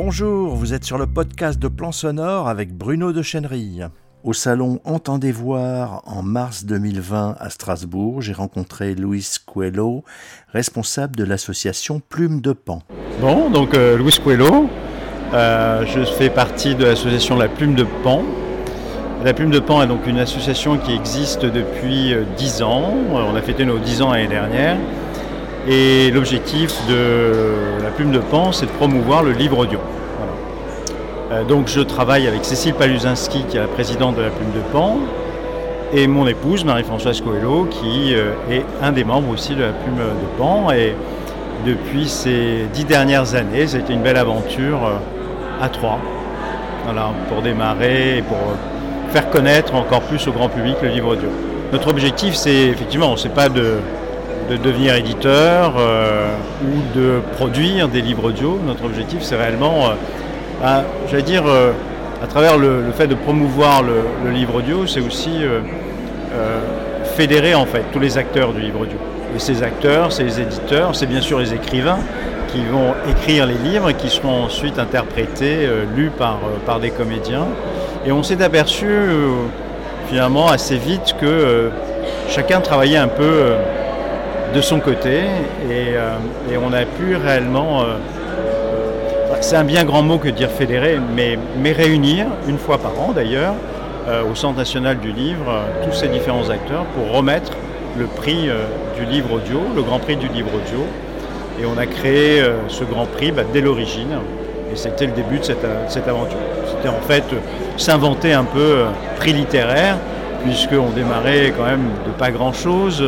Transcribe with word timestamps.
Bonjour, 0.00 0.54
vous 0.54 0.74
êtes 0.74 0.84
sur 0.84 0.96
le 0.96 1.08
podcast 1.08 1.58
de 1.58 1.66
Plan 1.66 1.90
Sonore 1.90 2.48
avec 2.48 2.72
Bruno 2.72 3.12
de 3.12 3.20
Chenerille. 3.20 3.88
Au 4.22 4.32
salon 4.32 4.78
Entendez 4.84 5.32
voir 5.32 6.02
en 6.06 6.22
mars 6.22 6.64
2020 6.66 7.34
à 7.36 7.50
Strasbourg, 7.50 8.22
j'ai 8.22 8.32
rencontré 8.32 8.94
Louis 8.94 9.26
Coelho, 9.44 10.04
responsable 10.52 11.16
de 11.16 11.24
l'association 11.24 12.00
Plume 12.08 12.40
de 12.40 12.52
Pan. 12.52 12.84
Bon, 13.20 13.50
donc 13.50 13.74
euh, 13.74 13.98
Louis 13.98 14.16
Coelho, 14.22 14.70
euh, 15.34 15.84
je 15.84 16.04
fais 16.04 16.30
partie 16.30 16.76
de 16.76 16.84
l'association 16.84 17.36
La 17.36 17.48
Plume 17.48 17.74
de 17.74 17.84
Pan. 18.04 18.22
La 19.24 19.34
Plume 19.34 19.50
de 19.50 19.58
Pan 19.58 19.82
est 19.82 19.88
donc 19.88 20.06
une 20.06 20.20
association 20.20 20.78
qui 20.78 20.94
existe 20.94 21.44
depuis 21.44 22.14
10 22.36 22.60
euh, 22.60 22.64
ans. 22.64 22.94
On 23.12 23.34
a 23.34 23.42
fêté 23.42 23.64
nos 23.64 23.80
10 23.80 24.02
ans 24.02 24.12
l'année 24.12 24.28
dernière. 24.28 24.76
Et 25.70 26.10
l'objectif 26.10 26.72
de 26.88 27.82
La 27.82 27.90
Plume 27.90 28.10
de 28.10 28.20
Pan, 28.20 28.52
c'est 28.52 28.64
de 28.64 28.70
promouvoir 28.70 29.22
le 29.22 29.32
livre 29.32 29.58
audio. 29.58 29.78
Euh, 31.30 31.44
donc 31.44 31.68
je 31.68 31.80
travaille 31.80 32.26
avec 32.26 32.46
Cécile 32.46 32.72
Paluzinski, 32.72 33.44
qui 33.46 33.58
est 33.58 33.60
la 33.60 33.66
présidente 33.66 34.16
de 34.16 34.22
La 34.22 34.30
Plume 34.30 34.50
de 34.54 34.60
Pan, 34.72 34.96
et 35.92 36.06
mon 36.06 36.26
épouse, 36.26 36.64
Marie-Françoise 36.64 37.20
Coelho, 37.20 37.66
qui 37.66 38.14
euh, 38.14 38.32
est 38.50 38.64
un 38.80 38.92
des 38.92 39.04
membres 39.04 39.28
aussi 39.28 39.54
de 39.54 39.60
La 39.60 39.72
Plume 39.72 39.96
de 39.98 40.38
Pan. 40.38 40.70
Et 40.70 40.94
depuis 41.66 42.08
ces 42.08 42.64
dix 42.72 42.84
dernières 42.84 43.34
années, 43.34 43.64
été 43.64 43.92
une 43.92 44.00
belle 44.00 44.16
aventure 44.16 44.78
à 45.60 45.68
trois, 45.68 45.98
voilà, 46.84 47.10
pour 47.28 47.42
démarrer 47.42 48.18
et 48.18 48.22
pour 48.22 48.38
faire 49.10 49.28
connaître 49.28 49.74
encore 49.74 50.00
plus 50.00 50.26
au 50.28 50.32
grand 50.32 50.48
public 50.48 50.76
le 50.82 50.88
livre 50.88 51.08
audio. 51.12 51.28
Notre 51.72 51.88
objectif, 51.88 52.34
c'est 52.36 52.68
effectivement, 52.68 53.18
c'est 53.18 53.34
pas 53.34 53.50
de, 53.50 53.74
devenir 54.56 54.94
éditeur 54.94 55.74
euh, 55.78 56.30
ou 56.62 56.98
de 56.98 57.20
produire 57.36 57.88
des 57.88 58.00
livres 58.00 58.24
audio. 58.24 58.58
Notre 58.66 58.84
objectif, 58.84 59.22
c'est 59.22 59.36
réellement, 59.36 59.90
euh, 60.64 60.82
j'allais 61.10 61.22
dire, 61.22 61.44
euh, 61.46 61.72
à 62.22 62.26
travers 62.26 62.56
le, 62.56 62.84
fait 62.96 63.06
de 63.06 63.14
promouvoir 63.14 63.82
le, 63.82 64.30
livre 64.30 64.56
audio, 64.56 64.86
c'est 64.86 65.00
aussi 65.00 65.42
fédérer 67.16 67.54
en 67.54 67.64
fait 67.64 67.84
tous 67.92 68.00
les 68.00 68.18
acteurs 68.18 68.52
du 68.52 68.60
livre 68.60 68.80
audio. 68.80 68.98
Et 69.36 69.38
ces 69.38 69.62
acteurs, 69.62 70.12
c'est 70.12 70.24
les 70.24 70.40
éditeurs, 70.40 70.94
c'est 70.96 71.06
bien 71.06 71.20
sûr 71.20 71.38
les 71.38 71.54
écrivains 71.54 71.98
qui 72.48 72.64
vont 72.64 72.94
écrire 73.08 73.46
les 73.46 73.54
livres 73.54 73.90
et 73.90 73.94
qui 73.94 74.08
seront 74.08 74.44
ensuite 74.44 74.78
interprétés, 74.78 75.68
lus 75.94 76.10
par, 76.10 76.38
par 76.66 76.80
des 76.80 76.90
comédiens. 76.90 77.46
Et 78.04 78.10
on 78.10 78.22
s'est 78.22 78.42
aperçu 78.42 78.88
finalement 80.08 80.48
assez 80.48 80.76
vite 80.76 81.14
que 81.20 81.70
chacun 82.28 82.60
travaillait 82.60 82.98
un 82.98 83.08
peu 83.08 83.52
de 84.54 84.60
son 84.60 84.80
côté 84.80 85.22
et, 85.70 85.94
on 86.56 86.72
a 86.72 86.84
pu 86.84 87.16
réellement, 87.16 87.84
c'est 89.40 89.56
un 89.56 89.64
bien 89.64 89.84
grand 89.84 90.02
mot 90.02 90.18
que 90.18 90.28
dire 90.28 90.50
fédérer, 90.50 90.98
mais, 91.14 91.72
réunir 91.72 92.26
une 92.48 92.58
fois 92.58 92.78
par 92.78 92.92
an 93.00 93.12
d'ailleurs 93.12 93.54
au 94.30 94.34
Centre 94.34 94.56
national 94.56 94.98
du 94.98 95.12
livre 95.12 95.60
tous 95.84 95.92
ces 95.92 96.08
différents 96.08 96.48
acteurs 96.50 96.84
pour 96.96 97.14
remettre 97.14 97.52
le 97.98 98.06
prix 98.06 98.48
du 98.96 99.04
livre 99.04 99.34
audio, 99.34 99.60
le 99.76 99.82
grand 99.82 99.98
prix 99.98 100.16
du 100.16 100.28
livre 100.28 100.48
audio. 100.48 100.84
Et 101.60 101.66
on 101.66 101.76
a 101.76 101.86
créé 101.86 102.42
ce 102.68 102.84
grand 102.84 103.06
prix 103.06 103.32
bah, 103.32 103.42
dès 103.52 103.60
l'origine. 103.60 104.18
Et 104.72 104.76
c'était 104.76 105.06
le 105.06 105.12
début 105.12 105.38
de 105.38 105.44
cette, 105.44 105.66
cette 105.88 106.08
aventure. 106.08 106.38
C'était 106.66 106.88
en 106.88 107.00
fait 107.00 107.24
s'inventer 107.78 108.32
un 108.32 108.44
peu 108.44 108.60
euh, 108.60 108.84
prix 109.16 109.32
littéraire, 109.32 109.96
puisqu'on 110.44 110.90
démarrait 110.90 111.52
quand 111.56 111.64
même 111.64 111.88
de 112.06 112.10
pas 112.10 112.30
grand-chose. 112.30 113.02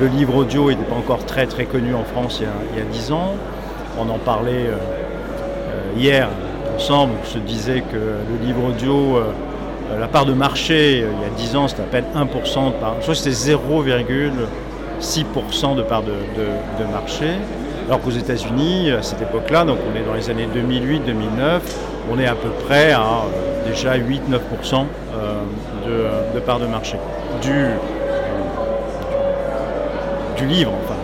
Le 0.00 0.06
livre 0.08 0.36
audio 0.36 0.70
n'était 0.70 0.84
pas 0.84 0.96
encore 0.96 1.24
très 1.26 1.46
très 1.46 1.64
connu 1.64 1.94
en 1.94 2.04
France 2.04 2.40
il 2.40 2.78
y 2.78 2.80
a 2.80 2.84
dix 2.84 3.12
ans. 3.12 3.34
On 3.98 4.08
en 4.08 4.18
parlait 4.18 4.66
euh, 4.66 4.74
euh, 4.74 5.98
hier 5.98 6.28
ensemble, 6.76 7.12
on 7.22 7.26
se 7.26 7.38
disait 7.38 7.82
que 7.82 7.96
le 7.96 8.46
livre 8.46 8.70
audio, 8.70 9.20
la 9.98 10.08
part 10.08 10.24
de 10.24 10.32
marché 10.32 10.98
il 10.98 11.22
y 11.22 11.24
a 11.26 11.28
10 11.36 11.56
ans 11.56 11.68
c'était 11.68 11.82
à 11.82 11.86
peine 11.86 12.06
1% 12.16 12.24
de 12.24 12.30
part, 12.72 12.94
je 12.96 13.02
crois 13.02 13.14
que 13.14 13.20
c'était 13.20 13.52
0,6% 13.52 15.76
de 15.76 15.82
part 15.82 16.02
de, 16.02 16.14
marché. 16.90 17.26
Alors 17.88 18.00
qu'aux 18.00 18.10
États-Unis, 18.10 18.90
à 18.90 19.02
cette 19.02 19.20
époque-là, 19.20 19.64
donc 19.64 19.76
on 19.92 19.96
est 19.96 20.04
dans 20.04 20.14
les 20.14 20.30
années 20.30 20.48
2008-2009, 20.54 21.60
on 22.10 22.18
est 22.18 22.26
à 22.26 22.34
peu 22.34 22.48
près 22.66 22.92
à 22.92 23.24
déjà 23.66 23.98
8-9% 23.98 24.86
euh, 25.86 26.34
de, 26.34 26.40
part 26.40 26.58
de 26.58 26.66
marché 26.66 26.96
du 30.42 30.46
livre, 30.46 30.72
enfin 30.84 30.96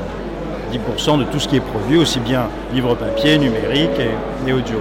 10% 0.72 1.19
de 1.19 1.25
tout 1.25 1.38
ce 1.38 1.49
qui 1.49 1.56
est 1.56 1.60
produit, 1.60 1.99
aussi 1.99 2.21
bien 2.21 2.49
livre 2.72 2.94
papier, 2.94 3.38
numérique 3.38 3.99
et, 3.99 4.53
audio. 4.53 4.78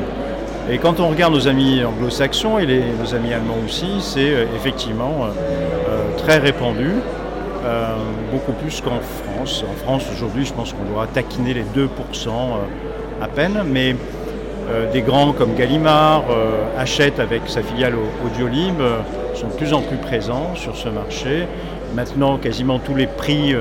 Et 0.70 0.78
quand 0.80 1.00
on 1.00 1.10
regarde 1.10 1.34
nos 1.34 1.48
amis 1.48 1.84
anglo-saxons 1.84 2.60
et 2.60 2.66
les, 2.66 2.82
nos 3.02 3.16
amis 3.16 3.34
allemands 3.34 3.58
aussi, 3.66 3.88
c'est 4.02 4.32
euh, 4.32 4.46
effectivement 4.56 5.26
euh, 5.26 6.18
très 6.18 6.38
répandu, 6.38 6.92
beaucoup 8.32 8.54
plus 8.54 8.80
qu'en 8.80 9.02
France. 9.02 9.66
En 9.70 9.76
France 9.84 10.04
aujourd'hui, 10.14 10.46
je 10.46 10.54
pense 10.54 10.72
qu'on 10.72 10.86
doit 10.86 11.06
taquiner 11.06 11.54
les 11.54 11.64
2% 11.64 11.88
à 13.22 13.28
peine, 13.28 13.62
mais 13.66 13.94
euh, 14.70 14.92
des 14.92 15.02
grands 15.02 15.32
comme 15.32 15.56
Gallimard, 15.56 16.26
euh, 16.30 16.66
Hachette 16.78 17.22
avec 17.22 17.44
sa 17.48 17.62
filiale 17.62 17.94
Audiolib 18.26 18.82
euh, 18.82 18.98
sont 19.34 19.48
de 19.48 19.54
plus 19.54 19.72
en 19.72 19.82
plus 19.82 19.96
présents 19.96 20.56
sur 20.56 20.76
ce 20.76 20.90
marché. 20.90 21.48
Maintenant, 21.96 22.38
quasiment 22.38 22.78
tous 22.78 22.94
les 22.94 23.08
prix, 23.08 23.56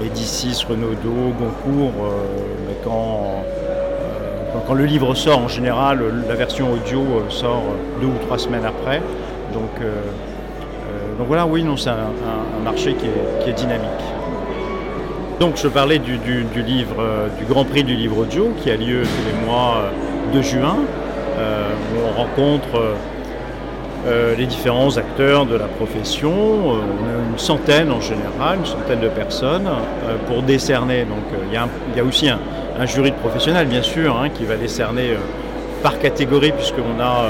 Médicis, 0.00 0.64
Renaudot, 0.68 1.32
Goncourt, 1.38 1.92
quand, 2.84 3.44
quand, 4.66 4.74
le 4.74 4.84
livre 4.84 5.14
sort, 5.14 5.38
en 5.38 5.48
général, 5.48 6.00
la 6.28 6.34
version 6.34 6.72
audio 6.72 7.02
sort 7.28 7.62
deux 8.00 8.08
ou 8.08 8.18
trois 8.26 8.38
semaines 8.38 8.64
après. 8.64 9.00
Donc, 9.52 9.70
donc 11.18 11.28
voilà, 11.28 11.46
oui, 11.46 11.62
non, 11.62 11.76
c'est 11.76 11.90
un, 11.90 12.10
marché 12.64 12.94
qui 12.94 13.06
est, 13.48 13.52
dynamique. 13.52 13.88
Donc 15.40 15.56
je 15.56 15.68
parlais 15.68 15.98
du, 15.98 16.18
livre, 16.62 17.28
du 17.38 17.44
Grand 17.44 17.64
Prix 17.64 17.84
du 17.84 17.94
livre 17.94 18.18
audio 18.18 18.52
qui 18.62 18.70
a 18.70 18.76
lieu 18.76 19.02
tous 19.02 19.26
les 19.26 19.46
mois 19.46 19.90
de 20.32 20.42
juin, 20.42 20.76
euh, 21.38 21.68
où 21.92 22.08
on 22.08 22.22
rencontre 22.22 22.94
euh, 24.06 24.34
les 24.36 24.46
différents 24.46 24.96
acteurs 24.96 25.46
de 25.46 25.56
la 25.56 25.66
profession. 25.66 26.32
Euh, 26.32 27.30
une 27.32 27.38
centaine 27.38 27.90
en 27.90 28.00
général, 28.00 28.58
une 28.58 28.66
centaine 28.66 29.00
de 29.00 29.08
personnes 29.08 29.68
pour 30.28 30.42
décerner. 30.42 31.04
Donc 31.04 31.24
il 31.48 31.54
y, 31.54 32.00
a 32.00 32.04
aussi 32.04 32.28
un, 32.28 32.86
jury 32.86 33.10
de 33.10 33.16
professionnels, 33.16 33.66
bien 33.66 33.82
sûr, 33.82 34.16
hein, 34.16 34.28
qui 34.28 34.44
va 34.44 34.56
décerner 34.56 35.16
par 35.82 35.98
catégorie, 35.98 36.52
puisqu'on 36.52 37.00
a 37.00 37.26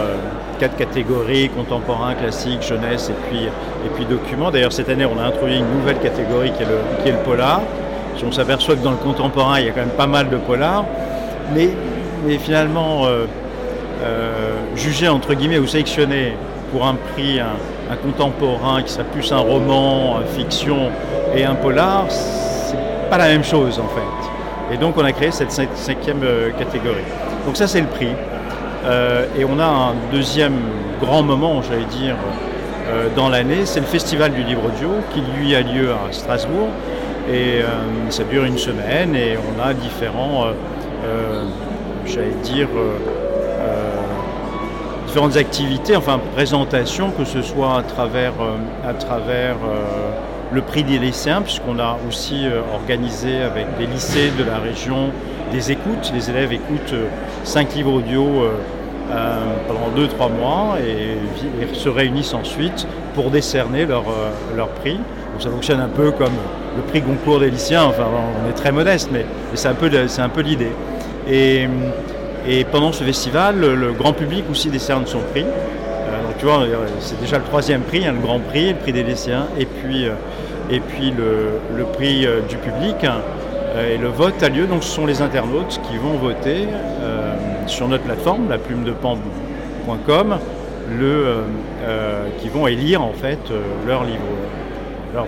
quatre 0.59 0.77
catégories, 0.77 1.49
contemporain, 1.49 2.15
classique, 2.15 2.61
jeunesse 2.63 3.11
et 3.11 3.29
puis, 3.31 3.45
et 3.47 4.05
document. 4.05 4.51
D'ailleurs, 4.51 4.73
cette 4.73 4.91
année, 4.91 5.07
on 5.07 5.19
a 5.19 5.25
introduit 5.25 5.57
une 5.57 5.79
nouvelle 5.79 5.99
catégorie 6.01 6.53
qui 6.53 6.63
est 6.65 7.13
le, 7.13 7.19
polar. 7.25 7.63
Si 8.19 8.25
on 8.27 8.33
s'aperçoit 8.33 8.77
que 8.77 8.85
dans 8.85 8.91
le 8.91 8.99
contemporain, 8.99 9.59
il 9.59 9.67
y 9.67 9.69
a 9.69 9.73
quand 9.73 9.81
même 9.81 9.89
pas 9.97 10.07
mal 10.07 10.29
de 10.29 10.37
polars. 10.37 10.85
Mais 11.55 11.71
mais 12.25 12.39
finalement 12.39 13.07
euh, 13.07 13.27
euh, 14.03 14.55
jugé 14.77 15.09
entre 15.09 15.35
guillemets 15.35 15.59
ou 15.59 15.67
sélectionné 15.67 16.35
pour 16.75 16.85
un 16.85 16.97
prix 17.13 17.39
un, 17.39 17.97
contemporain 17.97 18.83
qui 18.83 18.93
serait 18.93 19.05
plus 19.05 19.31
un 19.31 19.39
roman, 19.39 20.19
fiction 20.37 20.91
et 21.37 21.45
un 21.45 21.55
polar, 21.55 22.07
c'est 22.11 23.09
pas 23.09 23.19
la 23.19 23.29
même 23.29 23.45
chose 23.45 23.79
en 23.79 23.89
fait. 23.89 24.75
Et 24.75 24.77
donc 24.79 24.97
on 24.97 25.05
a 25.05 25.13
créé 25.13 25.31
cette 25.31 25.53
cinquième 25.53 26.25
euh, 26.25 26.51
catégorie. 26.51 27.07
Donc 27.47 27.57
ça 27.57 27.69
c'est 27.69 27.81
le 27.81 27.87
prix. 27.87 28.15
et 29.39 29.45
on 29.45 29.59
a 29.61 29.65
un 29.65 29.95
deuxième 30.13 30.59
grand 31.01 31.23
moment, 31.23 31.63
j'allais 31.63 31.91
dire, 32.03 32.17
dans 33.17 33.29
l'année, 33.31 33.65
c'est 33.65 33.81
le 33.81 33.87
Festival 33.87 34.33
du 34.33 34.43
livre 34.43 34.63
audio 34.67 34.91
qui 35.13 35.23
lui 35.37 35.55
a 35.55 35.63
lieu 35.63 35.91
à 35.93 36.13
Strasbourg. 36.13 36.69
Et 37.33 37.63
ça 38.11 38.25
dure 38.25 38.45
une 38.45 38.59
semaine 38.59 39.15
et 39.17 39.39
on 39.39 39.63
a 39.63 39.73
différents 39.73 40.53
j'allais 42.07 42.35
dire, 42.43 42.69
euh, 42.77 42.99
euh, 43.07 43.24
différentes 45.15 45.37
activités, 45.37 45.95
enfin 45.95 46.19
présentations, 46.35 47.13
que 47.17 47.25
ce 47.25 47.41
soit 47.41 47.79
à 47.79 47.83
travers, 47.85 48.33
euh, 48.41 48.93
travers 48.99 49.55
le 50.51 50.61
prix 50.61 50.83
des 50.83 50.99
lycéens, 50.99 51.41
puisqu'on 51.41 51.79
a 51.79 51.97
aussi 52.09 52.47
organisé 52.73 53.41
avec 53.41 53.67
des 53.79 53.87
lycées 53.87 54.33
de 54.37 54.43
la 54.43 54.59
région 54.59 55.11
des 55.53 55.71
écoutes. 55.71 56.11
Les 56.13 56.31
élèves 56.31 56.53
écoutent 56.53 56.97
cinq 57.45 57.77
livres 57.77 57.93
audio 57.93 58.27
pendant 59.69 59.89
2-3 59.97 60.33
mois 60.33 60.79
et, 60.81 61.75
se 61.75 61.89
réunissent 61.89 62.35
ensuite 62.35 62.85
pour 63.15 63.31
décerner 63.31 63.87
leur, 63.87 64.69
prix. 64.81 64.97
Donc 64.97 65.43
ça 65.43 65.49
fonctionne 65.49 65.81
un 65.81 65.89
peu 65.89 66.11
comme 66.11 66.35
le 66.77 66.83
prix 66.83 67.03
Goncourt 67.03 67.39
des 67.39 67.51
lycéens, 67.51 67.85
enfin 67.85 68.07
on 68.45 68.51
est 68.51 68.55
très 68.55 68.73
modeste, 68.73 69.11
mais, 69.13 69.27
c'est 69.55 69.69
un 69.69 69.75
peu, 69.75 70.41
l'idée. 70.41 70.73
Pendant 72.71 72.93
ce 72.93 73.05
festival, 73.05 73.59
le, 73.61 73.93
grand 73.93 74.13
public 74.13 74.45
aussi 74.51 74.69
décerne 74.69 75.07
son 75.07 75.21
prix. 75.21 75.45
Euh, 75.45 76.23
donc 76.23 76.39
tu 76.39 76.45
vois, 76.45 76.65
c'est 77.01 77.19
déjà 77.21 77.39
le 77.39 77.45
troisième 77.45 77.81
prix, 77.83 78.07
hein, 78.07 78.13
le 78.13 78.21
grand 78.21 78.39
prix, 78.39 78.71
le 78.71 78.79
prix 78.79 78.93
des 78.93 79.03
lycéens, 79.03 79.47
et 79.59 79.67
puis, 79.67 80.07
euh, 80.07 80.13
et 80.71 80.81
puis 80.81 81.11
le, 81.11 81.85
prix 81.85 82.27
euh, 82.27 82.41
du 82.49 82.57
public. 82.57 82.97
et 83.91 83.99
le 83.99 84.09
vote 84.09 84.43
a 84.43 84.49
lieu, 84.49 84.67
donc 84.67 84.85
ce 84.85 84.91
sont 84.91 85.07
les 85.07 85.23
internautes 85.23 85.81
qui 85.89 85.97
vont 85.97 86.17
voter 86.19 86.69
sur 87.67 87.89
notre 87.89 88.05
plateforme, 88.05 88.49
la 88.49 88.59
plume 88.59 88.85
de 88.85 88.93
qui 92.39 92.49
vont 92.51 92.67
élire 92.67 93.03
en 93.03 93.13
fait 93.13 93.41
leur 93.87 94.05
livre, 94.05 94.19
leur 95.13 95.27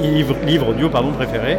livre, 0.00 0.34
livre 0.46 0.68
audio 0.70 0.88
pardon, 0.88 1.12
préféré. 1.12 1.58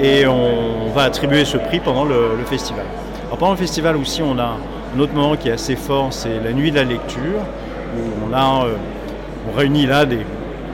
Et 0.00 0.26
on 0.26 0.90
va 0.94 1.02
attribuer 1.02 1.44
ce 1.44 1.56
prix 1.56 1.80
pendant 1.80 2.04
le, 2.04 2.38
festival. 2.46 2.84
Alors 3.28 3.36
pendant 3.36 3.52
le 3.52 3.58
festival 3.58 3.94
aussi, 3.98 4.22
on 4.22 4.38
a 4.38 4.56
un 4.96 4.98
autre 4.98 5.12
moment 5.12 5.36
qui 5.36 5.50
est 5.50 5.52
assez 5.52 5.76
fort, 5.76 6.14
c'est 6.14 6.40
la 6.42 6.54
nuit 6.54 6.70
de 6.70 6.76
la 6.76 6.84
lecture, 6.84 7.42
où 7.94 8.26
on 8.26 8.34
a 8.34 8.64
on 9.46 9.54
réunit 9.54 9.84
là 9.84 10.06
des, 10.06 10.20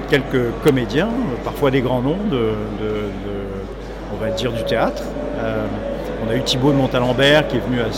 quelques 0.09 0.53
comédiens, 0.63 1.09
parfois 1.43 1.73
des 1.73 1.81
grands 1.81 2.01
noms 2.01 2.19
de, 2.31 2.51
on 4.13 4.25
va 4.25 4.31
dire 4.31 4.53
du 4.53 4.63
théâtre. 4.63 5.03
Euh, 5.43 5.67
on 6.25 6.31
a 6.31 6.37
eu 6.37 6.43
Thibaut 6.43 6.71
de 6.71 6.77
Montalembert 6.77 7.49
qui 7.49 7.57
est 7.57 7.61
venu 7.61 7.81
à, 7.81 7.89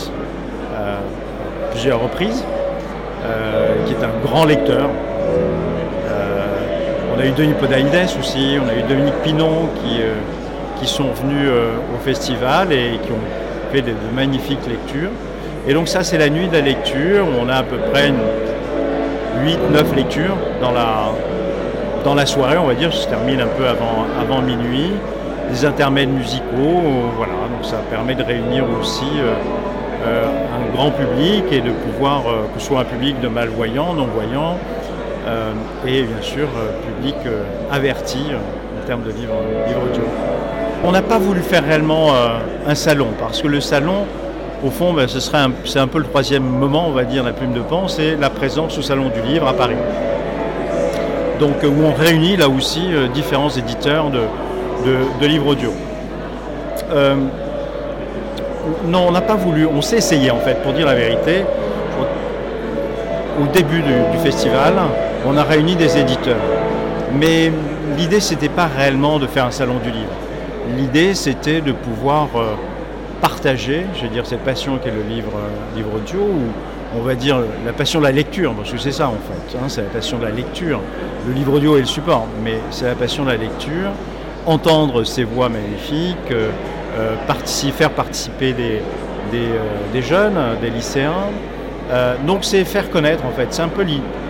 plusieurs 1.69 2.01
reprises, 2.01 2.43
euh, 3.25 3.75
qui 3.85 3.93
est 3.93 4.03
un 4.03 4.25
grand 4.25 4.45
lecteur. 4.45 4.89
Euh, 6.09 6.47
on 7.15 7.19
a 7.19 7.25
eu 7.27 7.31
Denis 7.31 7.53
Podalides 7.53 8.09
aussi, 8.19 8.57
on 8.59 8.67
a 8.67 8.73
eu 8.73 8.81
Dominique 8.89 9.21
Pinon 9.23 9.69
qui, 9.83 9.99
qui 10.79 10.91
sont 10.91 11.11
venus 11.11 11.47
au 11.47 12.03
festival 12.03 12.73
et 12.73 12.99
qui 13.03 13.11
ont 13.11 13.46
fait 13.71 13.81
de, 13.81 13.93
magnifiques 14.15 14.65
lectures. 14.67 15.11
Et 15.67 15.73
donc 15.73 15.87
ça 15.87 16.03
c'est 16.03 16.17
la 16.17 16.29
nuit 16.29 16.47
de 16.47 16.53
la 16.53 16.61
lecture, 16.61 17.25
on 17.41 17.49
a 17.49 17.55
à 17.55 17.63
peu 17.63 17.77
près 17.91 18.11
8-9 19.43 19.95
lectures 19.95 20.37
dans 20.61 20.71
la, 20.71 21.11
dans 22.03 22.15
la 22.15 22.25
soirée, 22.25 22.57
on 22.57 22.67
va 22.67 22.73
dire, 22.73 22.93
se 22.93 23.07
termine 23.07 23.41
un 23.41 23.47
peu 23.47 23.67
avant, 23.67 24.05
avant 24.19 24.41
minuit, 24.41 24.91
des 25.49 25.65
intermèdes 25.65 26.09
musicaux, 26.09 26.81
voilà, 27.15 27.33
donc 27.33 27.65
ça 27.65 27.77
permet 27.89 28.15
de 28.15 28.23
réunir 28.23 28.63
aussi 28.79 29.05
euh, 29.19 29.33
euh, 30.05 30.25
un 30.25 30.75
grand 30.75 30.91
public 30.91 31.45
et 31.51 31.61
de 31.61 31.71
pouvoir, 31.71 32.23
euh, 32.27 32.45
que 32.53 32.59
ce 32.59 32.67
soit 32.67 32.81
un 32.81 32.85
public 32.85 33.19
de 33.21 33.27
malvoyants, 33.27 33.93
non-voyants, 33.93 34.57
et 35.85 36.03
bien 36.03 36.21
sûr 36.21 36.47
public 36.85 37.15
averti 37.69 38.19
en 38.31 38.87
termes 38.87 39.03
de 39.03 39.11
livres, 39.11 39.33
audio. 39.35 40.03
On 40.83 40.91
n'a 40.91 41.01
pas 41.01 41.17
voulu 41.17 41.41
faire 41.41 41.63
réellement 41.63 42.11
un 42.65 42.75
salon, 42.75 43.07
parce 43.19 43.41
que 43.41 43.47
le 43.47 43.61
salon, 43.61 44.05
au 44.63 44.69
fond, 44.69 44.93
ben, 44.93 45.07
ce 45.07 45.19
serait 45.19 45.39
c'est 45.65 45.79
un 45.79 45.87
peu 45.87 45.97
le 45.99 46.05
troisième 46.05 46.43
moment, 46.43 46.87
on 46.87 46.91
va 46.91 47.03
dire, 47.03 47.23
la 47.23 47.33
plume 47.33 47.53
de 47.53 47.61
pan, 47.61 47.87
c'est 47.87 48.15
la 48.15 48.29
présence 48.29 48.77
au 48.77 48.81
Salon 48.81 49.09
du 49.09 49.21
Livre 49.21 49.47
à 49.47 49.53
Paris 49.53 49.75
donc, 51.39 51.63
où 51.63 51.83
on 51.83 51.93
réunit 51.93 52.37
là 52.37 52.49
aussi 52.49 52.81
euh, 52.91 53.07
différents 53.07 53.49
éditeurs 53.49 54.09
de, 54.09 55.25
livres 55.25 55.47
audio. 55.47 55.71
Euh, 56.91 57.15
non, 58.85 59.05
on 59.07 59.11
n'a 59.11 59.21
pas 59.21 59.35
voulu, 59.35 59.65
on 59.65 59.81
s'est 59.81 59.97
essayé 59.97 60.31
en 60.31 60.39
fait, 60.39 60.61
pour 60.63 60.73
dire 60.73 60.85
la 60.85 60.95
vérité. 60.95 61.43
Au 63.41 63.45
début 63.53 63.81
du, 63.81 64.19
festival, 64.23 64.73
on 65.27 65.37
a 65.37 65.43
réuni 65.43 65.75
des 65.75 65.97
éditeurs. 65.97 66.37
Mais 67.13 67.51
l'idée, 67.97 68.19
c'était 68.19 68.49
pas 68.49 68.67
réellement 68.75 69.19
de 69.19 69.27
faire 69.27 69.45
un 69.45 69.51
salon 69.51 69.75
du 69.83 69.91
livre. 69.91 70.09
L'idée, 70.75 71.13
c'était 71.13 71.61
de 71.61 71.71
pouvoir 71.71 72.29
euh, 72.35 72.55
partager, 73.21 73.85
je 73.95 74.03
veux 74.03 74.09
dire, 74.09 74.25
cette 74.25 74.43
passion 74.43 74.77
qu'est 74.77 74.91
le 74.91 75.03
livre, 75.03 75.31
livre 75.75 75.95
audio, 75.95 76.19
on 76.95 77.01
va 77.01 77.15
dire, 77.15 77.39
la 77.65 77.73
passion 77.73 77.99
de 77.99 78.05
la 78.05 78.11
lecture, 78.11 78.53
parce 78.53 78.71
que 78.71 78.77
c'est 78.77 78.91
ça 78.91 79.07
en 79.07 79.11
fait, 79.11 79.57
hein, 79.57 79.65
c'est 79.67 79.81
la 79.81 79.89
passion 79.89 80.17
de 80.17 80.23
la 80.23 80.31
lecture. 80.31 80.79
Le 81.27 81.33
livre 81.33 81.53
audio 81.53 81.77
est 81.77 81.81
le 81.81 81.85
support, 81.85 82.27
mais 82.43 82.59
c'est 82.71 82.85
la 82.85 82.95
passion 82.95 83.25
de 83.25 83.29
la 83.29 83.37
lecture. 83.37 83.91
Entendre 84.45 85.03
ces 85.03 85.23
voix 85.23 85.49
magnifiques, 85.49 86.31
euh, 86.31 86.49
euh, 86.97 87.15
faire 87.73 87.91
participer 87.91 88.53
des, 88.53 88.81
euh, 89.33 90.01
jeunes, 90.01 90.39
des 90.61 90.69
lycéens. 90.69 91.29
donc 92.25 92.39
c'est 92.45 92.63
faire 92.63 92.89
connaître 92.89 93.25
en 93.25 93.31
fait, 93.31 93.47
c'est 93.49 93.61
un 93.61 93.67
peu 93.67 93.83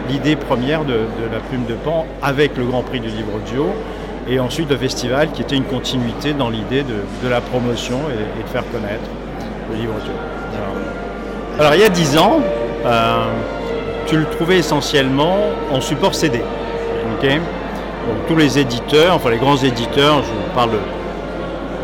l'idée 0.09 0.35
première 0.35 0.85
de, 0.85 1.01
la 1.31 1.39
plume 1.49 1.65
de 1.65 1.75
Pan 1.75 2.05
avec 2.21 2.57
le 2.57 2.65
Grand 2.65 2.81
Prix 2.81 2.99
du 2.99 3.09
livre 3.09 3.29
audio 3.35 3.67
et 4.29 4.39
ensuite 4.39 4.69
le 4.69 4.77
festival 4.77 5.31
qui 5.31 5.41
était 5.41 5.55
une 5.55 5.63
continuité 5.63 6.33
dans 6.33 6.49
l'idée 6.49 6.83
de, 6.83 7.29
la 7.29 7.41
promotion 7.41 7.99
et, 8.09 8.43
de 8.43 8.47
faire 8.49 8.63
connaître 8.71 9.09
le 9.71 9.77
livre 9.77 9.93
audio. 9.95 10.13
Alors 11.59 11.73
il 11.75 11.81
y 11.81 11.83
a 11.83 11.89
10 11.89 12.17
ans, 12.17 12.39
euh, 12.85 13.25
tu 14.05 14.17
le 14.17 14.25
trouvais 14.25 14.59
essentiellement 14.59 15.37
en 15.71 15.81
support 15.81 16.13
CD. 16.13 16.41
tous 18.27 18.35
les 18.35 18.59
éditeurs, 18.59 19.15
enfin 19.15 19.31
les 19.31 19.37
grands 19.37 19.57
éditeurs, 19.57 20.23
je 20.23 20.53
parle 20.53 20.71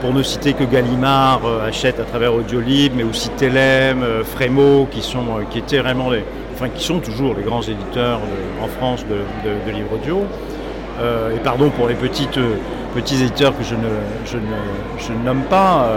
pour 0.02 0.14
ne 0.14 0.22
citer 0.22 0.54
que 0.54 0.66
Gallimard 0.66 1.42
euh, 1.46 1.68
achète 1.68 2.00
à 2.00 2.04
travers 2.04 2.34
Audiolib, 2.36 2.92
mais 2.94 3.04
aussi 3.04 3.30
Telem, 3.30 4.04
euh, 4.04 4.24
Frémo, 4.26 4.86
qui, 4.92 5.02
sont, 5.02 5.26
qui 5.50 5.60
étaient 5.60 5.80
vraiment 5.80 6.10
les, 6.10 6.26
enfin 6.54 6.68
qui 6.68 6.84
sont 6.84 7.00
toujours 7.00 7.34
les 7.36 7.44
grands 7.44 7.62
éditeurs 7.62 8.20
en 8.62 8.68
France 8.68 9.06
de, 9.08 9.72
livres 9.72 9.94
audio. 9.94 10.26
Et 11.00 11.40
pardon 11.40 11.70
pour 11.70 11.88
les 11.88 11.96
petites, 11.96 12.40
petits 12.94 13.16
éditeurs 13.16 13.58
que 13.58 13.64
je 13.64 13.76
ne, 13.76 13.90
je 14.26 14.38
ne, 14.38 15.00
je 15.00 15.12
ne 15.12 15.24
nomme 15.24 15.44
pas 15.50 15.88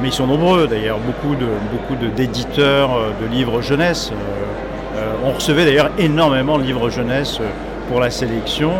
mais 0.00 0.08
ils 0.08 0.12
sont 0.12 0.26
nombreux 0.26 0.66
d'ailleurs, 0.66 0.98
beaucoup 0.98 1.34
de 1.34 1.46
beaucoup 1.72 1.96
d'éditeurs 2.16 2.90
euh, 2.94 3.10
de, 3.20 3.26
livres 3.32 3.60
jeunesse. 3.60 4.10
Euh, 4.12 4.98
euh, 4.98 5.12
on 5.24 5.32
recevait 5.32 5.64
d'ailleurs 5.64 5.90
énormément 5.98 6.58
de 6.58 6.62
livres 6.64 6.90
jeunesse 6.90 7.40
pour 7.88 8.00
la 8.00 8.10
sélection, 8.10 8.72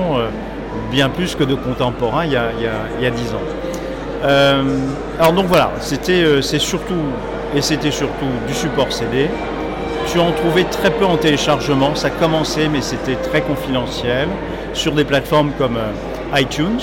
bien 0.90 1.08
plus 1.08 1.34
que 1.34 1.44
de 1.44 1.54
contemporains 1.54 2.26
il 2.26 2.32
y 2.32 2.36
a, 2.36 2.50
il 3.00 3.10
10 3.10 3.34
ans. 3.34 4.28
alors 5.18 5.32
donc 5.32 5.46
voilà, 5.46 5.70
c'était 5.80 6.42
surtout 6.42 6.94
et 7.56 7.62
c'était 7.62 7.90
surtout 7.90 8.26
du 8.46 8.52
support 8.52 8.92
CD. 8.92 9.30
Tu 10.10 10.18
en 10.18 10.32
trouvais 10.32 10.64
très 10.64 10.90
peu 10.90 11.04
en 11.04 11.16
téléchargement, 11.16 11.94
ça 11.94 12.10
commençait 12.10 12.68
mais 12.68 12.80
c'était 12.80 13.16
très 13.16 13.42
confidentiel 13.42 14.28
sur 14.72 14.92
des 14.92 15.04
plateformes 15.04 15.52
comme 15.58 15.78
iTunes, 16.34 16.80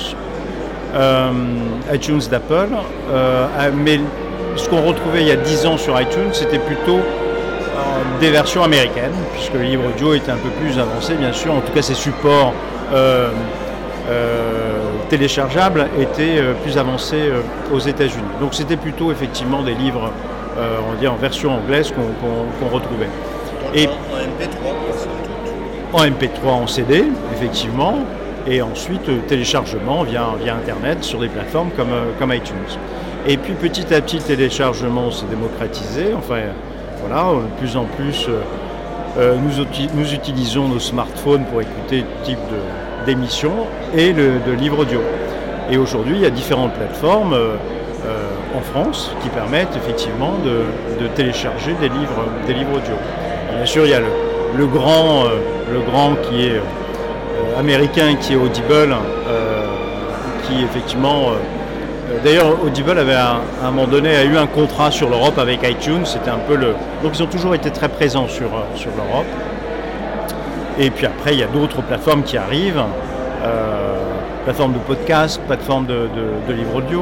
iTunes 1.92 2.22
d'Apple, 2.30 2.70
mais 3.74 4.00
ce 4.56 4.70
qu'on 4.70 4.82
retrouvait 4.82 5.22
il 5.22 5.28
y 5.28 5.32
a 5.32 5.36
10 5.36 5.66
ans 5.66 5.78
sur 5.78 6.00
iTunes, 6.00 6.34
c'était 6.34 6.60
plutôt 6.60 7.00
euh, 7.76 8.20
des 8.20 8.32
versions 8.32 8.64
américaines, 8.64 9.14
puisque 9.34 9.54
le 9.54 9.64
livre 9.64 9.84
audio 9.94 10.14
était 10.14 10.32
un 10.32 10.38
peu 10.38 10.50
plus 10.62 10.80
avancé, 10.80 11.16
bien 11.16 11.34
sûr. 11.34 11.54
En 11.54 11.60
tout 11.60 11.74
cas, 11.74 11.82
ses 11.82 11.94
supports 11.94 12.54
euh, 12.94 13.30
euh, 14.10 14.74
téléchargeables 15.10 15.88
étaient 16.00 16.42
plus 16.64 16.78
avancés 16.78 17.30
aux 17.74 17.80
États-Unis. 17.80 18.24
Donc, 18.40 18.54
c'était 18.54 18.78
plutôt 18.78 19.12
effectivement 19.12 19.62
des 19.62 19.74
livres, 19.74 20.12
on 20.58 20.92
va 20.92 20.98
dire, 21.00 21.14
en 21.14 21.18
version 21.18 21.52
anglaise 21.52 21.92
qu'on 21.92 22.68
retrouvait. 22.68 23.10
Et 23.74 23.88
en 23.88 23.90
MP3 23.90 23.94
En 25.94 26.06
MP3 26.06 26.48
en 26.48 26.68
CD, 26.68 27.06
effectivement, 27.34 28.00
et 28.48 28.62
ensuite 28.62 29.28
téléchargement 29.28 30.04
via, 30.04 30.36
via 30.42 30.56
Internet 30.56 31.04
sur 31.04 31.20
des 31.20 31.30
plateformes 31.30 31.72
comme, 31.76 31.94
comme 32.20 32.34
iTunes. 32.34 32.78
Et 33.28 33.38
puis 33.38 33.54
petit 33.54 33.94
à 33.94 34.02
petit, 34.02 34.18
le 34.18 34.24
téléchargement 34.24 35.10
s'est 35.10 35.26
démocratisé. 35.28 36.14
Enfin, 36.16 36.42
voilà, 37.02 37.34
de 37.34 37.60
plus 37.60 37.76
en 37.76 37.86
plus, 37.86 38.28
euh, 38.30 38.42
euh, 39.18 39.38
nous, 39.38 40.14
utilisons 40.14 40.68
nos 40.68 40.80
smartphones 40.80 41.46
pour 41.46 41.62
écouter 41.62 42.06
ce 42.22 42.30
type 42.30 42.38
d'émissions 43.06 43.68
et 43.96 44.14
de 44.14 44.52
livres 44.60 44.80
audio. 44.80 45.00
Et 45.72 45.78
aujourd'hui, 45.78 46.18
il 46.18 46.22
y 46.22 46.26
a 46.26 46.30
différentes 46.30 46.74
plateformes 46.74 47.34
euh, 47.34 47.56
en 48.56 48.62
France 48.62 49.12
qui 49.22 49.30
permettent 49.30 49.76
effectivement 49.76 50.34
de, 50.44 51.08
télécharger 51.16 51.74
des 51.80 51.90
livres, 51.90 52.26
des 52.48 52.54
livres 52.54 52.78
audio. 52.78 52.96
bien 53.56 53.66
sûr, 53.66 53.86
il 53.86 53.92
y 53.92 53.94
a 53.94 54.00
le, 54.00 54.66
grand, 54.66 55.26
le 55.72 55.80
grand 55.82 56.16
qui 56.16 56.48
est 56.48 56.62
américain, 57.58 58.16
qui 58.16 58.34
est 58.34 58.36
Audible, 58.38 58.96
qui 60.44 60.64
effectivement 60.64 61.32
euh, 62.12 62.20
d'ailleurs, 62.24 62.64
Audible 62.64 62.98
avait 62.98 63.14
à, 63.14 63.42
un 63.64 63.72
moment 63.72 63.88
donné 63.88 64.16
a 64.16 64.24
eu 64.24 64.38
un 64.38 64.48
contrat 64.48 64.92
sur 64.92 65.10
l'Europe 65.10 65.38
avec 65.38 65.68
iTunes. 65.68 66.06
C'était 66.06 66.30
un 66.30 66.40
peu 66.48 66.56
le. 66.56 66.76
Donc 67.04 67.18
ils 67.18 67.24
ont 67.24 67.28
toujours 67.28 67.56
été 67.56 67.72
très 67.72 67.90
présents 67.90 68.28
sur, 68.28 68.48
euh, 68.48 68.76
sur 68.76 68.92
l'Europe. 68.92 69.26
Et 70.78 70.90
puis 70.90 71.06
après, 71.06 71.34
il 71.34 71.40
y 71.40 71.44
a 71.44 71.48
d'autres 71.48 71.82
plateformes 71.82 72.24
qui 72.24 72.38
arrivent. 72.38 72.84
Euh, 73.44 73.96
plateforme 74.44 74.74
de 74.74 74.80
podcast, 74.80 75.42
plateforme 75.48 75.88
de, 75.88 76.54
livres 76.54 76.76
audio. 76.76 77.02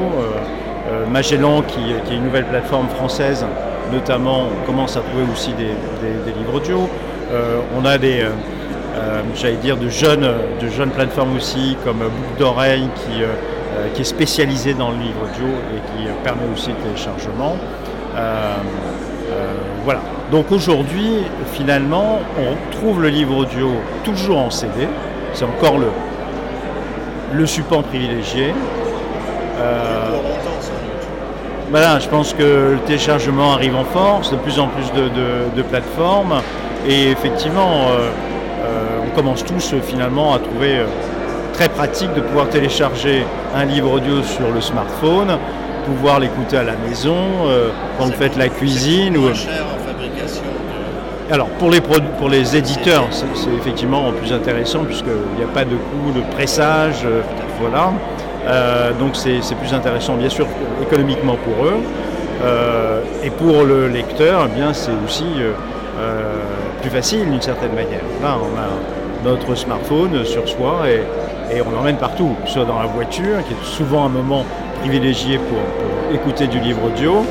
Magellan, 1.12 1.62
qui, 1.62 1.80
est 1.92 2.16
une 2.16 2.26
nouvelle 2.26 2.46
plateforme 2.46 2.88
française, 2.90 3.46
notamment, 3.92 4.48
on 4.48 4.66
commence 4.66 4.98
à 4.98 5.02
trouver 5.02 5.24
aussi 5.32 5.54
des, 5.54 5.64
livres 6.34 6.56
audio. 6.56 6.90
on 7.78 7.86
a 7.86 7.98
des, 7.98 8.26
j'allais 9.36 9.56
dire, 9.56 9.78
de 9.78 9.90
jeunes, 9.90 10.30
de 10.62 10.68
jeunes 10.68 10.92
plateformes 10.92 11.36
aussi, 11.36 11.78
comme 11.84 12.00
Boucle 12.00 12.40
d'oreille, 12.40 12.88
qui 12.96 13.24
euh, 13.24 13.88
est 14.00 14.04
spécialisé 14.04 14.74
dans 14.74 14.92
le 14.92 14.98
livre 14.98 15.22
audio 15.24 15.48
et 15.48 15.80
qui 15.92 16.08
euh, 16.08 16.12
permet 16.24 16.44
aussi 16.54 16.70
le 16.70 16.76
téléchargement. 16.76 17.56
Euh, 18.16 18.56
voilà. 19.84 20.02
Donc 20.32 20.52
aujourd'hui, 20.52 21.24
finalement, 21.54 22.20
on 22.38 22.76
trouve 22.76 23.02
le 23.02 23.10
livre 23.10 23.36
audio 23.38 23.72
toujours 24.04 24.38
en 24.38 24.50
CD. 24.50 24.88
C'est 25.34 25.46
encore 25.46 25.78
le 27.34 27.46
support 27.46 27.84
privilégié. 27.84 28.54
Voilà, 31.74 31.98
je 31.98 32.08
pense 32.08 32.36
que 32.36 32.74
le 32.74 32.80
téléchargement 32.86 33.54
arrive 33.54 33.76
en 33.76 33.84
force, 33.84 34.30
de 34.30 34.36
plus 34.36 34.60
en 34.60 34.68
plus 34.68 34.92
de, 34.94 35.62
plateformes, 35.64 36.36
et 36.88 37.10
effectivement, 37.10 37.88
euh, 37.88 38.12
euh, 38.64 39.00
on 39.04 39.16
commence 39.16 39.44
tous 39.44 39.74
finalement 39.82 40.36
à 40.36 40.38
trouver 40.38 40.84
très 41.54 41.70
pratique 41.70 42.14
de 42.14 42.22
pouvoir 42.22 42.48
télécharger 42.50 43.26
un 43.56 43.66
livre 43.66 43.92
audio 43.92 44.22
sur 44.22 44.52
le 44.52 44.62
smartphone, 44.62 45.40
pouvoir 45.88 46.20
l'écouter 46.20 46.58
à 46.58 46.64
la 46.64 46.76
maison, 46.76 47.18
quand 47.98 48.06
vous 48.06 48.12
faites 48.12 48.38
la 48.38 48.50
cuisine. 48.50 49.18
Ou... 49.18 49.30
Alors 51.32 51.48
pour 51.58 51.72
les, 51.72 51.82
pour 51.82 52.30
les 52.30 52.56
éditeurs, 52.56 53.08
c'est 53.10 53.50
effectivement 53.58 54.12
plus 54.12 54.32
intéressant 54.32 54.84
puisqu'il 54.84 55.38
n'y 55.40 55.44
a 55.44 55.52
pas 55.52 55.66
de 55.66 55.76
coût 55.76 56.12
de 56.14 56.22
pressage, 56.36 57.06
euh, 57.06 57.22
voilà. 57.60 57.92
Euh, 58.46 58.92
donc 58.94 59.16
c'est 59.16 59.56
plus 59.56 59.74
intéressant 59.74 60.16
bien 60.16 60.30
sûr 60.30 60.48
économiquement 60.82 61.36
pour 61.36 61.66
eux. 61.66 61.78
Euh, 62.44 63.02
et 63.24 63.30
pour 63.30 63.64
le 63.64 63.88
lecteur, 63.88 64.48
eh 64.50 64.56
bien 64.56 64.74
c'est 64.74 64.92
aussi 65.06 65.26
plus 66.82 66.90
facile 66.90 67.30
d'une 67.30 67.42
certaine 67.42 67.74
manière. 67.74 68.04
Là 68.22 68.38
on 68.42 68.58
a 68.58 69.32
notre 69.32 69.56
smartphone 69.56 70.26
sur 70.26 70.48
soi 70.48 70.82
et, 70.90 71.62
on 71.66 71.70
l'emmène 71.70 71.98
partout, 71.98 72.36
soit 72.48 72.66
dans 72.66 72.80
la 72.80 72.88
voiture, 72.88 73.38
qui 73.48 73.54
est 73.54 73.66
souvent 73.66 74.06
un 74.06 74.10
moment 74.10 74.44
privilégié 74.82 75.38
pour, 75.38 75.60
écouter 76.14 76.48
du 76.48 76.60
livre 76.60 76.80
audio, 76.86 77.26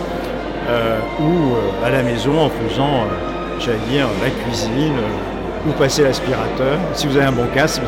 ou 1.20 1.84
à 1.84 1.90
la 1.90 2.02
maison 2.02 2.32
en 2.40 2.48
faisant 2.48 3.06
j'allais 3.64 3.78
dire, 3.90 4.06
la 4.22 4.30
cuisine 4.30 4.94
euh, 4.98 5.68
ou 5.68 5.72
passer 5.72 6.02
l'aspirateur, 6.02 6.78
si 6.94 7.06
vous 7.06 7.16
avez 7.16 7.26
un 7.26 7.32
bon 7.32 7.46
casque. 7.54 7.82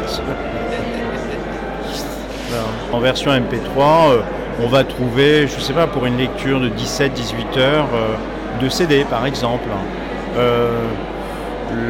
En 2.94 3.00
version 3.00 3.30
MP3, 3.32 3.78
euh, 3.78 4.20
on 4.62 4.68
va 4.68 4.84
trouver, 4.84 5.46
je 5.48 5.56
ne 5.56 5.60
sais 5.60 5.72
pas, 5.72 5.86
pour 5.86 6.06
une 6.06 6.16
lecture 6.16 6.60
de 6.60 6.68
17-18 6.68 7.58
heures, 7.58 7.88
euh, 7.94 8.62
de 8.62 8.68
CD 8.68 9.04
par 9.08 9.26
exemple. 9.26 9.68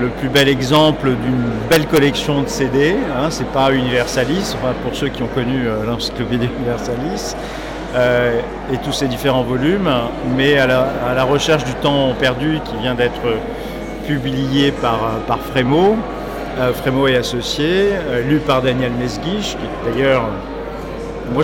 le 0.01 0.09
plus 0.09 0.31
bel 0.31 0.49
exemple 0.49 1.09
d'une 1.09 1.51
belle 1.69 1.87
collection 1.87 2.41
de 2.43 2.49
CD, 2.49 2.95
hein, 3.15 3.27
c'est 3.29 3.49
pas 3.49 3.71
Universalis, 3.73 4.57
pour 4.83 4.95
ceux 4.95 5.09
qui 5.09 5.23
ont 5.23 5.29
connu 5.35 5.65
l'encyclopédie 5.87 6.49
Universalis, 6.59 7.37
et 8.73 8.77
tous 8.79 8.93
ces 8.93 9.09
différents 9.09 9.43
volumes, 9.43 9.91
mais 10.37 10.57
à 10.57 10.67
la, 10.67 11.25
recherche 11.25 11.65
du 11.65 11.75
temps 11.75 12.15
perdu 12.19 12.61
qui 12.65 12.77
vient 12.83 12.95
d'être 12.95 13.21
publié 14.07 14.71
par, 14.73 15.01
euh, 15.29 15.37
Frémo, 15.51 15.97
euh, 16.59 16.73
Frémo 16.73 17.09
et 17.09 17.17
associé, 17.17 17.91
euh, 17.93 18.23
lu 18.29 18.39
par 18.39 18.63
Daniel 18.63 18.93
Mesguich, 18.93 19.57
qui 19.57 19.91
d'ailleurs, 19.91 20.29
moi 21.33 21.43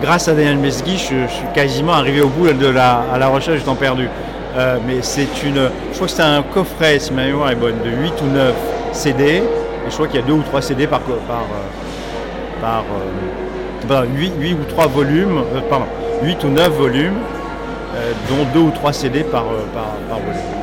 grâce 0.00 0.28
à 0.28 0.34
Daniel 0.34 0.58
Mesguich, 0.58 1.10
je, 1.10 1.32
suis 1.32 1.46
quasiment 1.54 1.94
arrivé 1.94 2.20
au 2.20 2.28
bout 2.28 2.52
de 2.52 2.66
la, 2.66 3.04
à 3.12 3.18
la 3.18 3.28
recherche 3.28 3.58
du 3.58 3.64
temps 3.64 3.74
perdu. 3.74 4.08
mais 4.86 4.98
c'est 5.02 5.42
une, 5.44 5.70
je 5.90 5.94
crois 5.94 6.06
que 6.06 6.12
c'est 6.12 6.22
un 6.22 6.42
coffret, 6.42 6.98
si 6.98 7.12
ma 7.12 7.24
mémoire 7.24 7.50
est 7.50 7.54
bonne, 7.54 7.76
de 7.84 7.90
8 7.90 8.12
ou 8.22 8.26
9 8.26 8.54
CD, 8.92 9.24
et 9.24 9.42
je 9.88 9.94
crois 9.94 10.06
qu'il 10.06 10.20
y 10.20 10.22
a 10.22 10.26
2 10.26 10.32
ou 10.32 10.42
3 10.42 10.60
CD 10.60 10.86
par, 10.86 11.00
par, 12.60 12.84
par 13.88 14.04
8, 14.04 14.32
8, 14.38 14.52
ou 14.52 14.64
3 14.68 14.86
volumes, 14.88 15.42
pardon, 15.70 15.86
8 16.22 16.44
ou 16.44 16.48
9 16.48 16.68
volumes, 16.70 17.18
dont 18.28 18.44
2 18.52 18.60
ou 18.60 18.70
3 18.70 18.92
CD 18.92 19.24
par, 19.24 19.44
par, 19.72 19.94
par 20.08 20.18
volume. 20.18 20.58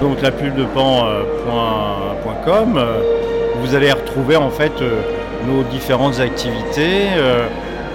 Donc 0.00 0.22
la 0.22 0.30
pub 0.30 0.54
de 0.54 0.64
pan.com, 0.64 0.94
euh, 2.76 3.00
vous 3.60 3.74
allez 3.74 3.90
retrouver 3.90 4.36
en 4.36 4.50
fait 4.50 4.70
euh, 4.80 5.00
nos 5.46 5.62
différentes 5.64 6.20
activités, 6.20 7.08
euh, 7.16 7.46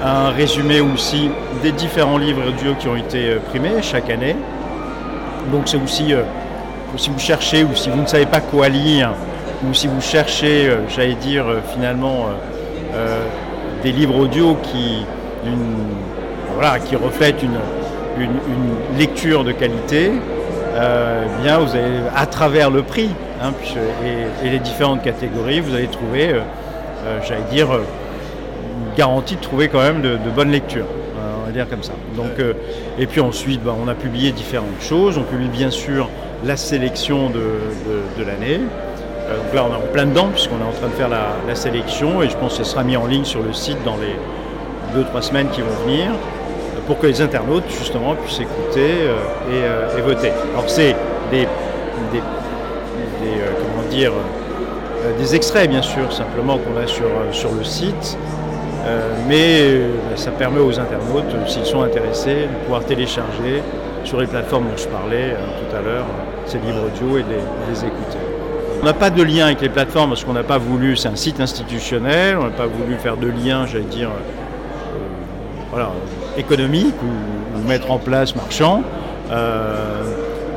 un 0.03 0.29
résumé 0.29 0.81
aussi 0.81 1.29
des 1.61 1.71
différents 1.71 2.17
livres 2.17 2.41
audio 2.47 2.75
qui 2.75 2.87
ont 2.87 2.95
été 2.95 3.35
primés 3.49 3.81
chaque 3.81 4.09
année. 4.09 4.35
Donc 5.51 5.63
c'est 5.65 5.77
aussi, 5.77 6.13
si 6.97 7.09
vous 7.09 7.19
cherchez 7.19 7.63
ou 7.63 7.73
si 7.75 7.89
vous 7.89 8.01
ne 8.01 8.07
savez 8.07 8.25
pas 8.25 8.41
quoi 8.41 8.69
lire, 8.69 9.11
ou 9.65 9.73
si 9.73 9.87
vous 9.87 10.01
cherchez, 10.01 10.69
j'allais 10.89 11.15
dire 11.15 11.45
finalement, 11.73 12.27
des 13.81 13.91
livres 13.91 14.17
audio 14.17 14.57
qui, 14.63 15.05
voilà, 16.55 16.79
qui 16.79 16.95
reflètent 16.95 17.43
une, 17.43 17.59
une 18.19 18.97
lecture 18.97 19.43
de 19.43 19.51
qualité, 19.53 20.11
euh, 20.75 21.25
bien 21.43 21.59
vous 21.59 21.75
avez, 21.75 21.99
à 22.15 22.25
travers 22.25 22.71
le 22.71 22.81
prix 22.81 23.09
hein, 23.41 23.51
et, 24.43 24.49
les 24.49 24.59
différentes 24.59 25.03
catégories, 25.03 25.59
vous 25.59 25.75
allez 25.75 25.87
trouver, 25.87 26.29
euh, 26.29 26.39
euh, 26.39 26.41
j'allais 27.27 27.43
dire, 27.51 27.69
une 27.71 28.95
garantie 28.95 29.35
de 29.35 29.41
trouver 29.41 29.67
quand 29.67 29.81
même 29.81 30.01
de, 30.01 30.17
bonnes 30.35 30.51
lectures. 30.51 30.85
on 31.15 31.45
va 31.45 31.51
dire 31.51 31.69
comme 31.69 31.83
ça. 31.83 31.93
Donc, 32.15 32.39
et 32.97 33.05
puis 33.05 33.21
ensuite, 33.21 33.63
bah, 33.63 33.75
on 33.81 33.87
a 33.87 33.95
publié 33.95 34.31
différentes 34.31 34.81
choses. 34.81 35.17
On 35.17 35.23
publie 35.23 35.49
bien 35.49 35.71
sûr 35.71 36.09
la 36.45 36.57
sélection 36.57 37.29
de, 37.29 38.23
l'année. 38.23 38.57
donc 38.59 39.53
là, 39.53 39.65
on 39.69 39.73
est 39.73 39.77
en 39.77 39.91
plein 39.93 40.05
dedans 40.05 40.27
puisqu'on 40.27 40.59
est 40.59 40.67
en 40.67 40.77
train 40.77 40.87
de 40.87 40.93
faire 40.93 41.09
la, 41.09 41.35
la, 41.47 41.55
sélection 41.55 42.21
et 42.21 42.29
je 42.29 42.37
pense 42.37 42.57
que 42.57 42.63
ce 42.63 42.69
sera 42.71 42.83
mis 42.83 42.97
en 42.97 43.05
ligne 43.05 43.25
sur 43.25 43.41
le 43.41 43.53
site 43.53 43.77
dans 43.85 43.97
les 43.97 44.15
deux 44.93 45.03
trois 45.05 45.21
semaines 45.21 45.49
qui 45.49 45.61
vont 45.61 45.85
venir 45.85 46.11
pour 46.87 46.99
que 46.99 47.07
les 47.07 47.21
internautes 47.21 47.63
justement 47.69 48.15
puissent 48.15 48.41
écouter 48.41 49.07
euh, 49.07 49.15
euh, 49.49 49.97
et, 49.97 50.01
voter. 50.01 50.31
Alors 50.53 50.69
c'est 50.69 50.95
des, 51.31 51.47
des, 52.11 52.19
euh, 52.19 53.51
comment 53.57 53.87
dire, 53.89 54.11
des 55.17 55.35
extraits 55.35 55.69
bien 55.69 55.81
sûr 55.81 56.11
simplement 56.13 56.57
qu'on 56.57 56.81
a 56.81 56.87
sur, 56.87 57.07
sur 57.31 57.51
le 57.53 57.63
site, 57.63 58.17
mais 59.27 59.81
ça 60.15 60.31
permet 60.31 60.59
aux 60.59 60.79
internautes, 60.79 61.33
s'ils 61.47 61.65
sont 61.65 61.81
intéressés, 61.81 62.43
de 62.43 62.63
pouvoir 62.63 62.83
télécharger 62.85 63.61
sur 64.03 64.19
les 64.19 64.27
plateformes 64.27 64.65
dont 64.65 64.77
je 64.77 64.87
parlais 64.87 65.35
tout 65.59 65.75
à 65.75 65.81
l'heure, 65.81 66.05
ces 66.45 66.57
livres 66.59 66.81
audio 66.85 67.17
et 67.17 67.23
de 67.23 67.29
les, 67.29 67.79
écouter. 67.79 68.17
On 68.81 68.85
n'a 68.85 68.93
pas 68.93 69.09
de 69.09 69.23
lien 69.23 69.45
avec 69.45 69.61
les 69.61 69.69
plateformes 69.69 70.09
parce 70.09 70.23
qu'on 70.23 70.33
n'a 70.33 70.43
pas 70.43 70.57
voulu, 70.57 70.97
c'est 70.97 71.07
un 71.07 71.15
site 71.15 71.39
institutionnel, 71.39 72.37
on 72.37 72.45
n'a 72.45 72.49
pas 72.49 72.65
voulu 72.65 72.95
faire 72.97 73.17
de 73.17 73.27
lien, 73.27 73.65
j'allais 73.65 73.85
dire, 73.85 74.09
voilà, 75.71 75.91
économique 76.37 76.95
ou, 77.01 77.67
mettre 77.67 77.91
en 77.91 77.97
place 77.97 78.35
marchand. 78.35 78.83
Euh, 79.31 80.03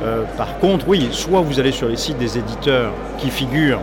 euh, 0.05 0.23
par 0.37 0.59
contre, 0.59 0.88
oui, 0.88 1.09
soit 1.12 1.41
vous 1.41 1.61
allez 1.61 1.71
sur 1.71 1.88
les 1.88 1.97
sites 1.97 2.19
des 2.19 2.37
éditeurs 2.37 2.91
qui 3.19 3.31
figurent 3.31 3.81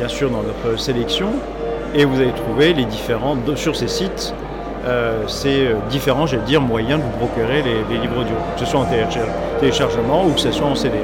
bien 0.00 0.08
sûr 0.08 0.30
dans 0.30 0.42
notre 0.42 0.80
sélection, 0.80 1.28
et 1.94 2.06
vous 2.06 2.18
allez 2.20 2.32
trouver 2.32 2.72
les 2.72 2.86
différents, 2.86 3.36
sur 3.54 3.76
ces 3.76 3.86
sites, 3.86 4.34
euh, 4.86 5.28
ces 5.28 5.68
différents, 5.90 6.26
j'allais 6.26 6.44
dire, 6.44 6.62
moyens 6.62 7.00
de 7.00 7.04
vous 7.04 7.26
procurer 7.26 7.62
les, 7.62 7.98
livres 7.98 8.22
audio, 8.22 8.34
que 8.54 8.60
ce 8.60 8.64
soit 8.64 8.80
en 8.80 8.86
téléchargement 9.60 10.24
ou 10.24 10.30
que 10.32 10.40
ce 10.40 10.52
soit 10.52 10.66
en 10.66 10.74
CD. 10.74 10.96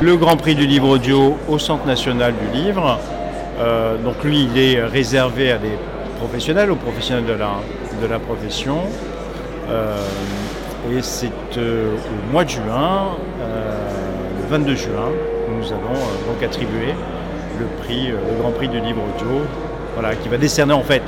Le 0.00 0.16
Grand 0.16 0.36
Prix 0.36 0.56
du 0.56 0.66
livre 0.66 0.88
audio 0.88 1.36
au 1.48 1.60
Centre 1.60 1.86
national 1.86 2.34
du 2.34 2.58
livre, 2.58 2.98
donc 4.04 4.16
lui, 4.24 4.48
il 4.52 4.58
est 4.60 4.82
réservé 4.82 5.52
à 5.52 5.58
des 5.58 5.78
professionnels, 6.18 6.72
aux 6.72 6.76
professionnels 6.76 7.26
de 7.26 7.34
la, 7.34 7.52
de 8.02 8.06
la 8.08 8.18
profession. 8.18 8.78
Euh, 9.70 9.96
et 10.90 11.02
c'est 11.02 11.30
euh, 11.56 11.94
au 11.94 12.32
mois 12.32 12.42
de 12.42 12.50
juin, 12.50 13.16
euh, 13.40 13.78
le 14.42 14.48
22 14.48 14.74
juin, 14.74 15.10
nous 15.56 15.66
allons 15.68 16.00
donc 16.26 16.42
attribuer 16.42 16.94
le 17.62 17.82
prix, 17.82 18.08
le 18.08 18.40
Grand 18.40 18.50
Prix 18.50 18.68
du 18.68 18.80
livre 18.80 19.00
audio, 19.02 19.42
voilà, 19.94 20.14
qui 20.16 20.28
va 20.28 20.36
décerner 20.36 20.74
en 20.74 20.82
fait 20.82 21.02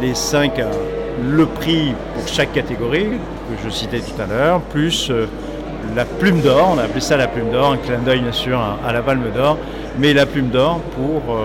les 0.00 0.14
cinq, 0.14 0.60
le 1.22 1.46
prix 1.46 1.94
pour 2.14 2.26
chaque 2.26 2.52
catégorie 2.52 3.04
que 3.04 3.64
je 3.64 3.70
citais 3.70 4.00
tout 4.00 4.20
à 4.20 4.26
l'heure, 4.26 4.60
plus 4.60 5.12
la 5.94 6.04
plume 6.04 6.40
d'or, 6.40 6.72
on 6.74 6.78
a 6.78 6.84
appelé 6.84 7.00
ça 7.00 7.16
la 7.16 7.28
plume 7.28 7.50
d'or, 7.50 7.72
un 7.72 7.76
clin 7.76 7.98
d'œil 7.98 8.20
bien 8.20 8.32
sûr 8.32 8.58
à, 8.58 8.92
la 8.92 9.02
palme 9.02 9.30
d'or, 9.34 9.58
mais 9.98 10.14
la 10.14 10.26
plume 10.26 10.48
d'or 10.48 10.80
pour 10.96 11.36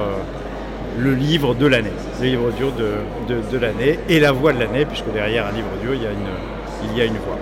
le 0.98 1.14
livre 1.14 1.54
de 1.54 1.68
l'année, 1.68 1.92
le 2.20 2.26
livre 2.26 2.48
audio 2.48 2.72
de, 2.72 3.58
l'année 3.58 4.00
et 4.10 4.20
la 4.20 4.32
voix 4.32 4.54
de 4.54 4.60
l'année, 4.60 4.86
puisque 4.86 5.12
derrière 5.14 5.46
un 5.48 5.52
livre 5.52 5.68
audio, 5.80 5.94
il 5.94 6.04
y 6.04 6.08
a 6.08 6.12
une, 6.12 6.92
il 6.92 6.98
y 6.98 7.02
a 7.02 7.06
une 7.06 7.18
voix. 7.18 7.38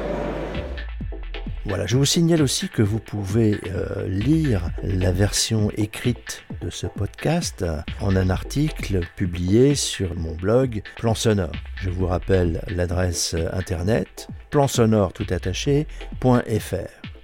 Voilà, 1.65 1.88
je 1.88 1.98
vous 1.98 2.05
signale 2.05 2.43
aussi 2.43 2.69
que 2.69 2.84
vous 2.84 3.00
pouvez 3.00 3.60
euh, 3.74 4.07
lire 4.07 4.69
la 4.84 5.12
version 5.12 5.72
écrite 5.75 6.44
de 6.62 6.69
ce 6.69 6.88
podcast 6.88 7.65
en 8.01 8.15
un 8.15 8.29
article 8.29 9.01
publié 9.15 9.75
sur 9.75 10.15
mon 10.15 10.35
blog 10.35 10.81
Plan 10.97 11.15
Sonore. 11.15 11.51
Je 11.75 11.89
vous 11.89 12.07
rappelle 12.07 12.62
l'adresse 12.67 13.35
internet 13.53 14.27
plansonore 14.50 15.13
tout 15.13 15.25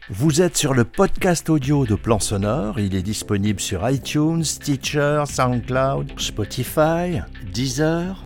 vous 0.09 0.41
êtes 0.41 0.57
sur 0.57 0.73
le 0.73 0.83
podcast 0.83 1.49
audio 1.49 1.85
de 1.85 1.95
Plan 1.95 2.19
Sonore. 2.19 2.81
Il 2.81 2.95
est 2.95 3.01
disponible 3.01 3.61
sur 3.61 3.89
iTunes, 3.89 4.43
Stitcher, 4.43 5.23
SoundCloud, 5.25 6.19
Spotify, 6.19 7.21
Deezer, 7.53 8.25